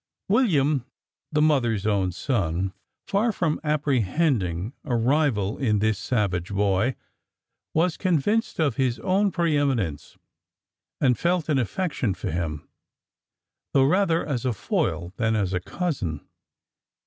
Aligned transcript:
William, 0.27 0.87
the 1.31 1.43
mother's 1.43 1.85
own 1.85 2.11
son, 2.11 2.73
far 3.05 3.31
from 3.31 3.59
apprehending 3.63 4.73
a 4.83 4.95
rival 4.95 5.59
in 5.59 5.77
this 5.77 5.99
savage 5.99 6.49
boy, 6.51 6.95
was 7.75 7.97
convinced 7.97 8.59
of 8.59 8.77
his 8.77 8.97
own 9.01 9.31
pre 9.31 9.55
eminence, 9.55 10.17
and 10.99 11.19
felt 11.19 11.49
an 11.49 11.59
affection 11.59 12.15
for 12.15 12.31
him 12.31 12.67
though 13.73 13.85
rather 13.85 14.25
as 14.25 14.43
a 14.43 14.53
foil 14.53 15.13
than 15.17 15.35
as 15.35 15.53
a 15.53 15.59
cousin. 15.59 16.27